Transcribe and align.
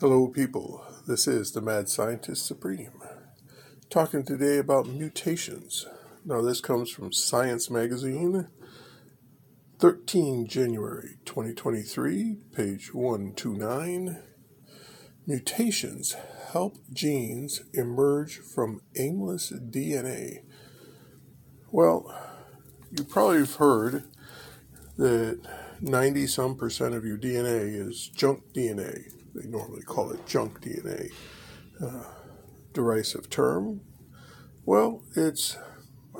Hello, 0.00 0.28
people. 0.28 0.84
This 1.08 1.26
is 1.26 1.50
the 1.50 1.60
Mad 1.60 1.88
Scientist 1.88 2.46
Supreme. 2.46 3.02
Talking 3.90 4.22
today 4.24 4.58
about 4.58 4.86
mutations. 4.86 5.86
Now, 6.24 6.40
this 6.40 6.60
comes 6.60 6.88
from 6.88 7.12
Science 7.12 7.68
Magazine, 7.68 8.46
13 9.80 10.46
January 10.46 11.16
2023, 11.24 12.36
page 12.54 12.94
129. 12.94 14.22
Mutations 15.26 16.14
help 16.52 16.76
genes 16.92 17.62
emerge 17.74 18.38
from 18.38 18.82
aimless 18.96 19.50
DNA. 19.50 20.44
Well, 21.72 22.16
you 22.96 23.02
probably 23.02 23.38
have 23.38 23.56
heard 23.56 24.04
that 24.96 25.40
90 25.80 26.28
some 26.28 26.54
percent 26.54 26.94
of 26.94 27.04
your 27.04 27.18
DNA 27.18 27.74
is 27.74 28.06
junk 28.14 28.52
DNA 28.54 29.17
they 29.38 29.48
normally 29.48 29.82
call 29.82 30.10
it 30.10 30.26
junk 30.26 30.60
DNA. 30.60 31.10
Uh, 31.80 32.04
derisive 32.78 33.28
term. 33.28 33.80
Well, 34.64 35.02
it's, 35.16 35.56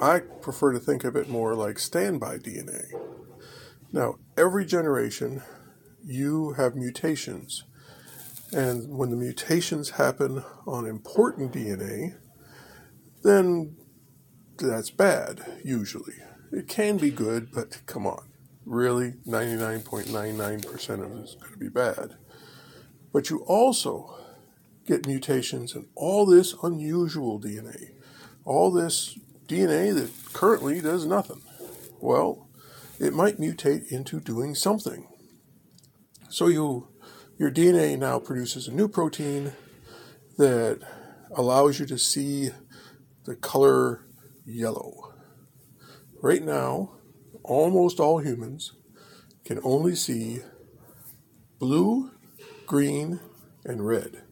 I 0.03 0.19
prefer 0.19 0.73
to 0.73 0.81
think 0.81 1.05
of 1.05 1.15
it 1.15 1.29
more 1.29 1.55
like 1.55 1.79
standby 1.79 2.39
DNA. 2.39 2.87
Now, 3.93 4.17
every 4.37 4.67
generation, 4.67 5.43
you 6.05 6.55
have 6.55 6.75
mutations. 6.75 7.65
And 8.53 8.97
when 8.97 9.11
the 9.11 9.17
mutations 9.17 9.91
happen 9.91 10.43
on 10.67 10.87
important 10.87 11.53
DNA, 11.53 12.17
then 13.23 13.77
that's 14.59 14.91
bad, 14.91 15.61
usually. 15.65 16.15
It 16.51 16.67
can 16.67 16.97
be 16.97 17.11
good, 17.11 17.53
but 17.53 17.83
come 17.87 18.07
on. 18.07 18.29
Really, 18.65 19.13
99.99% 19.27 21.05
of 21.05 21.13
it 21.13 21.25
is 21.25 21.37
going 21.37 21.53
to 21.53 21.59
be 21.59 21.69
bad. 21.69 22.17
But 23.13 23.31
you 23.31 23.39
also 23.47 24.17
get 24.87 25.07
mutations 25.07 25.75
in 25.75 25.87
all 25.95 26.27
this 26.27 26.55
unusual 26.63 27.41
DNA, 27.41 27.91
all 28.45 28.71
this 28.71 29.19
DNA 29.47 29.95
that 29.95 30.11
currently 30.33 30.81
does 30.81 31.07
nothing. 31.07 31.43
Well, 32.01 32.49
it 32.99 33.15
might 33.15 33.39
mutate 33.39 33.91
into 33.91 34.21
doing 34.21 34.55
something. 34.55 35.09
So 36.29 36.49
you 36.49 36.89
your 37.39 37.51
DNA 37.53 37.97
now 37.97 38.19
produces 38.19 38.67
a 38.67 38.73
new 38.73 38.89
protein 38.89 39.53
that 40.39 40.81
allows 41.31 41.79
you 41.79 41.87
to 41.87 41.99
see 41.99 42.51
the 43.25 43.37
color 43.37 44.07
yellow. 44.45 45.15
Right 46.21 46.43
now, 46.43 46.97
almost 47.45 48.01
all 48.01 48.19
humans 48.19 48.73
can 49.45 49.61
only 49.63 49.95
see 49.95 50.41
blue 51.61 52.11
green, 52.69 53.19
and 53.65 53.85
red. 53.87 54.23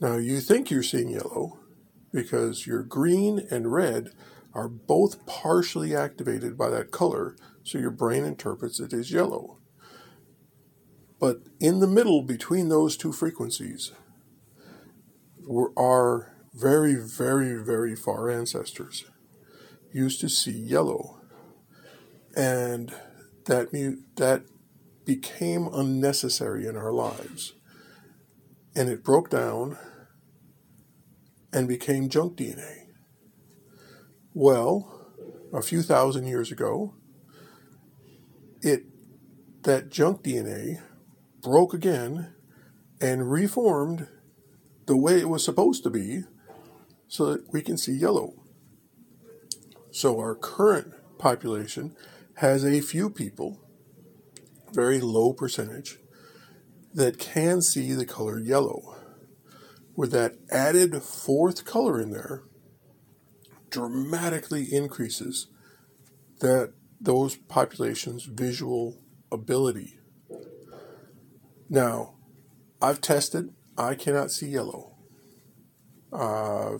Now 0.00 0.16
you 0.16 0.40
think 0.40 0.70
you're 0.70 0.82
seeing 0.82 1.08
yellow 1.08 1.58
because 2.12 2.66
your 2.66 2.82
green 2.82 3.46
and 3.50 3.72
red 3.72 4.10
are 4.52 4.68
both 4.68 5.24
partially 5.26 5.94
activated 5.94 6.58
by 6.58 6.68
that 6.70 6.90
color, 6.90 7.36
so 7.62 7.78
your 7.78 7.90
brain 7.90 8.24
interprets 8.24 8.80
it 8.80 8.92
as 8.92 9.10
yellow. 9.12 9.58
But 11.18 11.38
in 11.60 11.80
the 11.80 11.86
middle 11.86 12.22
between 12.22 12.68
those 12.68 12.96
two 12.96 13.12
frequencies 13.12 13.92
are 15.76 16.32
very, 16.52 16.94
very, 16.94 17.62
very 17.62 17.94
far 17.94 18.28
ancestors 18.28 19.04
used 19.92 20.20
to 20.20 20.28
see 20.28 20.52
yellow. 20.52 21.20
And 22.34 22.92
that, 23.46 23.70
that 24.16 24.44
became 25.06 25.68
unnecessary 25.72 26.66
in 26.66 26.76
our 26.76 26.92
lives. 26.92 27.54
And 28.74 28.90
it 28.90 29.02
broke 29.02 29.30
down 29.30 29.78
and 31.52 31.66
became 31.66 32.10
junk 32.10 32.36
DNA. 32.36 32.88
Well, 34.34 35.14
a 35.54 35.62
few 35.62 35.80
thousand 35.80 36.26
years 36.26 36.52
ago, 36.52 36.94
it 38.60 38.82
that 39.62 39.88
junk 39.88 40.22
DNA 40.22 40.82
broke 41.40 41.72
again 41.72 42.34
and 43.00 43.30
reformed 43.30 44.08
the 44.86 44.96
way 44.96 45.18
it 45.18 45.28
was 45.28 45.44
supposed 45.44 45.82
to 45.84 45.90
be 45.90 46.22
so 47.08 47.32
that 47.32 47.52
we 47.52 47.62
can 47.62 47.78
see 47.78 47.92
yellow. 47.92 48.34
So 49.90 50.18
our 50.18 50.34
current 50.34 50.92
population 51.18 51.96
has 52.36 52.64
a 52.64 52.80
few 52.80 53.08
people 53.08 53.65
very 54.76 55.00
low 55.00 55.32
percentage 55.32 55.98
that 56.92 57.18
can 57.18 57.62
see 57.62 57.94
the 57.94 58.04
color 58.04 58.38
yellow. 58.38 58.94
With 59.96 60.12
that 60.12 60.34
added 60.50 61.02
fourth 61.02 61.64
color 61.64 61.98
in 61.98 62.10
there, 62.10 62.42
dramatically 63.70 64.64
increases 64.70 65.46
that 66.40 66.74
those 67.00 67.36
populations' 67.36 68.24
visual 68.24 68.98
ability. 69.32 69.98
Now, 71.70 72.14
I've 72.82 73.00
tested, 73.00 73.54
I 73.78 73.94
cannot 73.94 74.30
see 74.30 74.48
yellow. 74.48 74.96
Uh, 76.12 76.76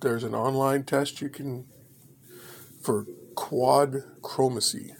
there's 0.00 0.22
an 0.22 0.34
online 0.34 0.84
test 0.84 1.20
you 1.20 1.28
can 1.28 1.66
for 2.80 3.06
quad 3.34 4.04
chromacy. 4.22 4.92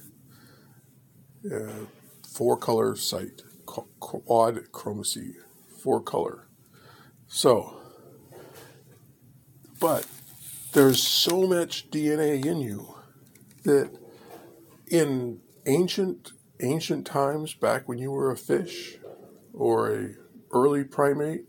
Uh, 1.49 1.87
four 2.39 2.57
color 2.57 2.95
sight, 2.95 3.43
quad 3.67 4.71
chromacy, 4.71 5.33
four 5.83 6.01
color. 6.01 6.47
So, 7.27 7.81
but 9.81 10.07
there's 10.73 11.03
so 11.03 11.49
much 11.49 11.91
DNA 11.91 12.45
in 12.45 12.61
you 12.61 12.95
that 13.65 13.91
in 14.87 15.41
ancient 15.67 16.31
ancient 16.61 17.05
times, 17.05 17.55
back 17.55 17.89
when 17.89 17.99
you 17.99 18.13
were 18.13 18.31
a 18.31 18.37
fish 18.37 18.99
or 19.53 19.93
a 19.93 20.11
early 20.53 20.85
primate, 20.85 21.47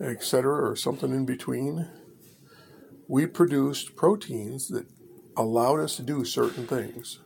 etc., 0.00 0.68
or 0.68 0.74
something 0.74 1.12
in 1.12 1.26
between, 1.26 1.88
we 3.06 3.24
produced 3.24 3.94
proteins 3.94 4.66
that 4.66 4.86
allowed 5.36 5.78
us 5.78 5.94
to 5.94 6.02
do 6.02 6.24
certain 6.24 6.66
things. 6.66 7.20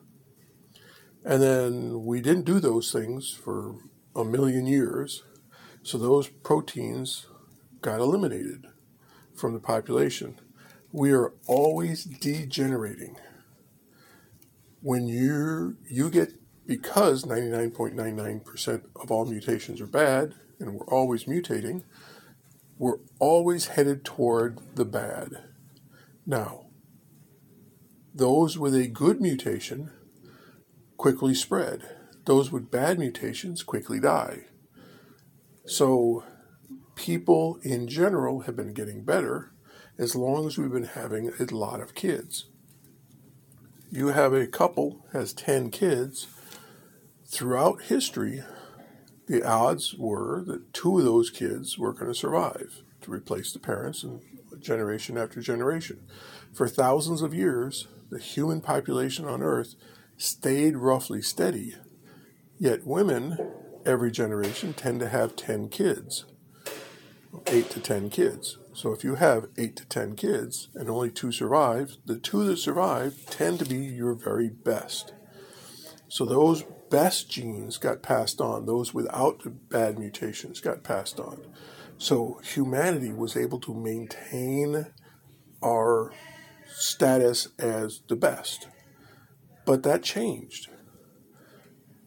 And 1.25 1.43
then 1.43 2.05
we 2.05 2.21
didn't 2.21 2.45
do 2.45 2.59
those 2.59 2.91
things 2.91 3.33
for 3.33 3.77
a 4.15 4.25
million 4.25 4.67
years. 4.67 5.23
So 5.83 5.99
those 5.99 6.29
proteins 6.29 7.27
got 7.81 8.01
eliminated 8.01 8.67
from 9.35 9.53
the 9.53 9.61
population. 9.61 10.39
We 10.91 11.13
are 11.13 11.33
always 11.47 12.05
degenerating. 12.05 13.17
When 14.81 15.07
you 15.07 15.77
you 15.89 16.11
get 16.11 16.35
because 16.67 17.25
99.99% 17.25 18.83
of 18.97 19.11
all 19.11 19.25
mutations 19.25 19.81
are 19.81 19.87
bad 19.87 20.35
and 20.59 20.75
we're 20.75 20.87
always 20.87 21.25
mutating, 21.25 21.83
we're 22.79 22.99
always 23.19 23.69
headed 23.69 24.05
toward 24.05 24.59
the 24.75 24.85
bad. 24.85 25.45
Now, 26.27 26.67
those 28.15 28.59
with 28.59 28.75
a 28.75 28.87
good 28.87 29.21
mutation 29.21 29.91
quickly 31.03 31.35
spread. 31.35 31.83
Those 32.27 32.53
with 32.53 32.71
bad 32.71 32.97
mutations 32.97 33.65
quickly 33.65 33.99
die. 33.99 34.45
So, 35.67 36.23
people 36.95 37.59
in 37.65 37.89
general 37.89 38.43
have 38.43 38.55
been 38.55 38.73
getting 38.73 39.03
better 39.03 39.53
as 39.99 40.15
long 40.15 40.47
as 40.47 40.57
we've 40.57 40.71
been 40.71 40.85
having 40.85 41.33
a 41.41 41.45
lot 41.47 41.81
of 41.81 41.97
kids. 41.97 42.45
You 43.91 44.09
have 44.09 44.33
a 44.33 44.47
couple 44.47 45.05
has 45.13 45.33
10 45.33 45.73
kids. 45.73 46.29
Throughout 47.27 47.83
history, 47.83 48.45
the 49.27 49.43
odds 49.43 49.97
were 49.99 50.45
that 50.47 50.73
two 50.73 51.01
of 51.01 51.05
those 51.05 51.31
kids 51.31 51.77
were 51.77 51.93
going 51.93 52.13
to 52.13 52.15
survive 52.15 52.85
to 53.01 53.11
replace 53.11 53.53
the 53.53 53.59
parents 53.59 54.05
and 54.05 54.21
generation 54.61 55.19
after 55.19 55.41
generation. 55.41 56.07
For 56.53 56.69
thousands 56.69 57.23
of 57.23 57.35
years, 57.35 57.89
the 58.09 58.21
human 58.21 58.61
population 58.61 59.25
on 59.25 59.43
Earth 59.43 59.75
stayed 60.23 60.77
roughly 60.77 61.21
steady. 61.21 61.75
Yet 62.59 62.87
women, 62.87 63.39
every 63.85 64.13
generation, 64.13 64.73
tend 64.73 65.01
to 65.01 65.09
have 65.09 65.35
10 65.35 65.69
kids, 65.69 66.27
8 67.49 67.69
to 67.71 67.81
10 67.81 68.09
kids. 68.11 68.59
So 68.73 68.93
if 68.93 69.03
you 69.03 69.17
have 69.17 69.49
8 69.59 69.75
to 69.77 69.85
10 69.85 70.15
kids 70.15 70.69
and 70.75 70.89
only 70.89 71.11
two 71.11 71.33
survive, 71.33 71.97
the 72.07 72.19
two 72.19 72.45
that 72.47 72.59
survive 72.59 73.27
tend 73.27 73.59
to 73.59 73.65
be 73.65 73.77
your 73.77 74.15
very 74.15 74.49
best. 74.49 75.13
So 76.09 76.25
those 76.25 76.63
best 76.89 77.29
genes 77.29 77.77
got 77.77 78.03
passed 78.03 78.41
on, 78.41 78.67
those 78.67 78.95
without 78.95 79.43
bad 79.69 79.99
mutations 79.99 80.61
got 80.61 80.85
passed 80.85 81.19
on. 81.19 81.41
So 81.99 82.41
humanity 82.45 83.13
was 83.13 83.37
able 83.37 83.59
to 83.61 83.75
maintain 83.75 84.87
our 85.63 86.13
status 86.69 87.49
as 87.59 88.03
the 88.09 88.17
best. 88.17 88.69
But 89.65 89.83
that 89.85 90.03
changed 90.03 90.69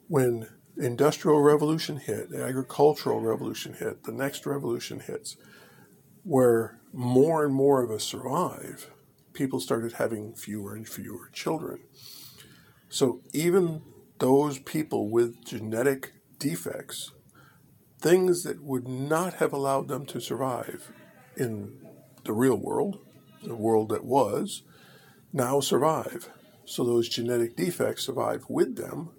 when 0.08 0.48
industrial 0.78 1.42
revolution 1.42 1.98
hit, 1.98 2.30
the 2.30 2.44
agricultural 2.44 3.22
revolution 3.22 3.74
hit, 3.74 4.04
the 4.04 4.12
next 4.12 4.46
revolution 4.46 5.00
hits, 5.00 5.38
where 6.24 6.80
more 6.92 7.46
and 7.46 7.54
more 7.54 7.84
of 7.84 7.92
us 7.92 8.04
survive, 8.04 8.90
people 9.34 9.60
started 9.60 9.94
having 9.94 10.34
fewer 10.34 10.76
and 10.76 10.88
fewer 10.88 11.30
children. 11.34 11.80
So 12.90 13.22
even 13.34 13.82
those 14.20 14.60
people 14.60 15.10
with 15.10 15.44
genetic 15.46 16.14
defects, 16.40 17.12
things 18.00 18.44
that 18.44 18.62
would 18.64 18.88
not 18.88 19.36
have 19.36 19.54
allowed 19.54 19.88
them 19.88 20.06
to 20.08 20.20
survive 20.20 20.92
in 21.36 21.78
the 22.24 22.34
real 22.34 22.56
world, 22.56 23.00
the 23.44 23.56
world 23.56 23.90
that 23.90 24.06
was, 24.06 24.64
now 25.34 25.60
survive. 25.60 26.30
So 26.66 26.84
those 26.84 27.08
genetic 27.10 27.56
defects 27.56 28.04
survive 28.06 28.46
with 28.50 28.76
them 28.76 29.12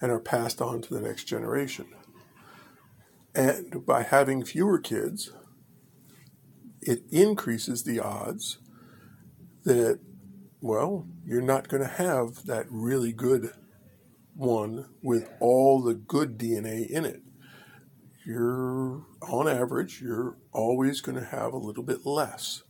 and 0.00 0.10
are 0.10 0.20
passed 0.20 0.60
on 0.60 0.82
to 0.82 0.94
the 0.94 1.00
next 1.00 1.24
generation. 1.24 1.86
And 3.34 3.84
by 3.84 4.02
having 4.02 4.44
fewer 4.44 4.78
kids, 4.78 5.30
it 6.80 7.02
increases 7.10 7.84
the 7.84 8.00
odds 8.00 8.58
that, 9.64 10.00
well, 10.60 11.06
you're 11.26 11.42
not 11.42 11.68
going 11.68 11.82
to 11.82 11.88
have 11.88 12.46
that 12.46 12.66
really 12.70 13.12
good 13.12 13.50
one 14.34 14.86
with 15.02 15.28
all 15.40 15.82
the 15.82 15.94
good 15.94 16.38
DNA 16.38 16.88
in 16.88 17.04
it. 17.04 17.22
You're, 18.24 19.02
on 19.22 19.48
average, 19.48 20.00
you're 20.00 20.36
always 20.52 21.00
going 21.00 21.18
to 21.18 21.24
have 21.24 21.52
a 21.52 21.58
little 21.58 21.82
bit 21.82 22.06
less. 22.06 22.62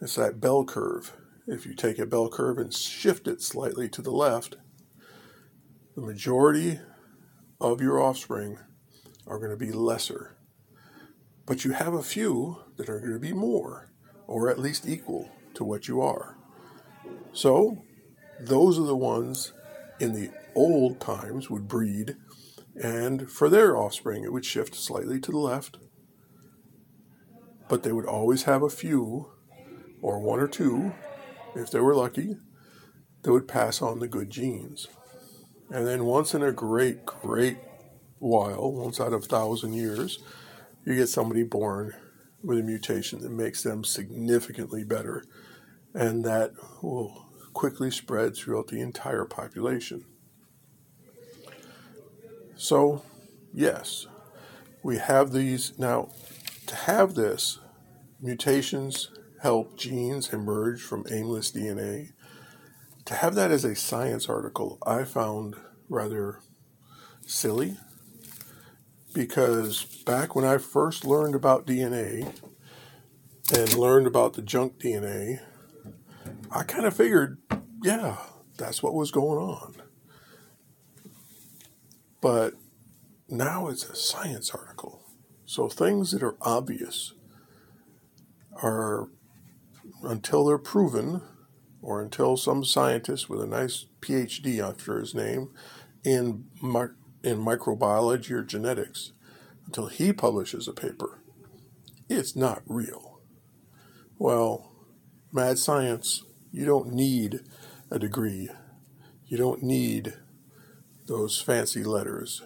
It's 0.00 0.16
that 0.16 0.40
bell 0.40 0.64
curve. 0.64 1.16
If 1.48 1.64
you 1.64 1.74
take 1.74 2.00
a 2.00 2.06
bell 2.06 2.28
curve 2.28 2.58
and 2.58 2.74
shift 2.74 3.28
it 3.28 3.40
slightly 3.40 3.88
to 3.90 4.02
the 4.02 4.10
left, 4.10 4.56
the 5.94 6.02
majority 6.02 6.80
of 7.60 7.80
your 7.80 8.02
offspring 8.02 8.58
are 9.28 9.38
going 9.38 9.52
to 9.52 9.56
be 9.56 9.70
lesser. 9.70 10.36
But 11.46 11.64
you 11.64 11.70
have 11.70 11.94
a 11.94 12.02
few 12.02 12.64
that 12.76 12.88
are 12.88 12.98
going 12.98 13.12
to 13.12 13.20
be 13.20 13.32
more, 13.32 13.92
or 14.26 14.50
at 14.50 14.58
least 14.58 14.88
equal 14.88 15.30
to 15.54 15.62
what 15.62 15.86
you 15.86 16.00
are. 16.00 16.36
So, 17.32 17.78
those 18.40 18.76
are 18.76 18.86
the 18.86 18.96
ones 18.96 19.52
in 20.00 20.14
the 20.14 20.30
old 20.56 21.00
times 21.00 21.48
would 21.48 21.68
breed, 21.68 22.16
and 22.74 23.30
for 23.30 23.48
their 23.48 23.76
offspring, 23.76 24.24
it 24.24 24.32
would 24.32 24.44
shift 24.44 24.74
slightly 24.74 25.20
to 25.20 25.30
the 25.30 25.38
left. 25.38 25.78
But 27.68 27.84
they 27.84 27.92
would 27.92 28.04
always 28.04 28.42
have 28.42 28.64
a 28.64 28.68
few, 28.68 29.30
or 30.02 30.18
one 30.18 30.40
or 30.40 30.48
two, 30.48 30.92
if 31.56 31.70
they 31.70 31.80
were 31.80 31.94
lucky, 31.94 32.36
they 33.22 33.30
would 33.30 33.48
pass 33.48 33.82
on 33.82 33.98
the 33.98 34.08
good 34.08 34.30
genes. 34.30 34.86
And 35.70 35.86
then 35.86 36.04
once 36.04 36.34
in 36.34 36.42
a 36.42 36.52
great, 36.52 37.04
great 37.04 37.58
while, 38.18 38.72
once 38.72 39.00
out 39.00 39.12
of 39.12 39.24
a 39.24 39.26
thousand 39.26 39.72
years, 39.72 40.20
you 40.84 40.94
get 40.94 41.08
somebody 41.08 41.42
born 41.42 41.94
with 42.42 42.60
a 42.60 42.62
mutation 42.62 43.20
that 43.22 43.32
makes 43.32 43.62
them 43.62 43.82
significantly 43.82 44.84
better, 44.84 45.24
and 45.94 46.24
that 46.24 46.52
will 46.82 47.26
quickly 47.52 47.90
spread 47.90 48.36
throughout 48.36 48.68
the 48.68 48.80
entire 48.80 49.24
population. 49.24 50.04
So, 52.54 53.02
yes, 53.52 54.06
we 54.82 54.98
have 54.98 55.32
these. 55.32 55.76
Now, 55.78 56.10
to 56.66 56.76
have 56.76 57.14
this, 57.14 57.58
mutations 58.20 59.10
help 59.42 59.76
genes 59.76 60.32
emerge 60.32 60.82
from 60.82 61.06
aimless 61.10 61.52
DNA 61.52 62.12
to 63.06 63.14
have 63.14 63.34
that 63.36 63.50
as 63.50 63.64
a 63.64 63.74
science 63.76 64.28
article, 64.28 64.78
I 64.84 65.04
found 65.04 65.54
rather 65.88 66.40
silly 67.24 67.76
because 69.14 69.84
back 70.04 70.34
when 70.34 70.44
I 70.44 70.58
first 70.58 71.04
learned 71.04 71.34
about 71.34 71.66
DNA 71.66 72.34
and 73.54 73.74
learned 73.74 74.06
about 74.06 74.34
the 74.34 74.42
junk 74.42 74.78
DNA, 74.78 75.40
I 76.50 76.64
kind 76.64 76.84
of 76.84 76.96
figured, 76.96 77.38
yeah, 77.82 78.16
that's 78.58 78.82
what 78.82 78.94
was 78.94 79.10
going 79.10 79.38
on. 79.38 79.74
But 82.20 82.54
now 83.28 83.68
it's 83.68 83.84
a 83.84 83.94
science 83.94 84.50
article. 84.50 85.02
So 85.44 85.68
things 85.68 86.10
that 86.10 86.24
are 86.24 86.36
obvious 86.40 87.14
are, 88.62 89.08
until 90.02 90.44
they're 90.44 90.58
proven, 90.58 91.22
or 91.82 92.02
until 92.02 92.36
some 92.36 92.64
scientist 92.64 93.28
with 93.28 93.40
a 93.40 93.46
nice 93.46 93.86
PhD 94.00 94.58
after 94.60 94.98
his 94.98 95.14
name 95.14 95.50
in, 96.04 96.46
in 96.62 97.38
microbiology 97.44 98.30
or 98.32 98.42
genetics, 98.42 99.12
until 99.66 99.86
he 99.86 100.12
publishes 100.12 100.66
a 100.66 100.72
paper, 100.72 101.20
it's 102.08 102.34
not 102.36 102.62
real. 102.66 103.20
Well, 104.18 104.72
mad 105.32 105.58
science, 105.58 106.24
you 106.50 106.64
don't 106.64 106.92
need 106.92 107.40
a 107.90 107.98
degree. 107.98 108.48
You 109.26 109.36
don't 109.36 109.62
need 109.62 110.14
those 111.06 111.40
fancy 111.40 111.84
letters. 111.84 112.42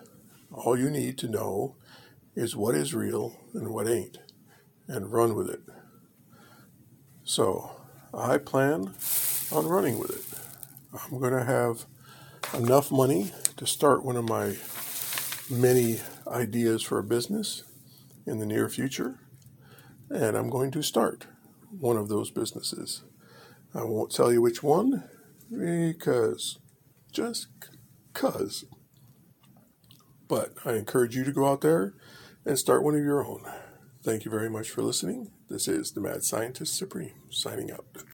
All 0.51 0.79
you 0.79 0.91
need 0.91 1.17
to 1.19 1.29
know 1.29 1.77
is 2.35 2.57
what 2.57 2.75
is 2.75 2.95
real 2.95 3.39
and 3.55 3.69
what 3.69 3.89
ain't, 3.89 4.19
and 4.89 5.13
run 5.13 5.35
with 5.35 5.49
it. 5.49 5.61
So, 7.31 7.71
I 8.13 8.39
plan 8.39 8.93
on 9.53 9.69
running 9.69 10.01
with 10.01 10.11
it. 10.11 11.01
I'm 11.01 11.21
going 11.21 11.33
to 11.33 11.45
have 11.45 11.87
enough 12.61 12.91
money 12.91 13.31
to 13.57 13.69
start 13.69 14.05
one 14.05 14.17
of 14.17 14.29
my 14.29 14.57
many 15.49 16.01
ideas 16.27 16.83
for 16.83 16.99
a 16.99 17.05
business 17.05 17.63
in 18.27 18.41
the 18.41 18.47
near 18.47 18.69
future, 18.69 19.21
and 20.11 20.37
I'm 20.37 20.51
going 20.51 20.73
to 20.73 20.83
start 20.83 21.29
one 21.71 21.97
of 21.97 22.09
those 22.09 22.33
businesses. 22.33 23.05
I 23.73 23.85
won't 23.85 24.11
tell 24.11 24.33
you 24.33 24.43
which 24.43 24.65
one 24.65 25.05
because 25.53 26.59
just 27.13 27.47
cuz. 28.13 28.65
But 30.27 30.55
I 30.65 30.73
encourage 30.73 31.15
you 31.15 31.23
to 31.23 31.31
go 31.31 31.47
out 31.47 31.61
there 31.61 31.95
and 32.45 32.59
start 32.59 32.83
one 32.83 32.97
of 32.97 33.05
your 33.05 33.25
own. 33.25 33.45
Thank 34.03 34.25
you 34.25 34.33
very 34.33 34.51
much 34.51 34.69
for 34.69 34.83
listening. 34.83 35.31
This 35.51 35.67
is 35.67 35.91
the 35.91 36.01
Mad 36.01 36.23
Scientist 36.23 36.77
Supreme 36.77 37.11
signing 37.29 37.73
out. 37.73 38.05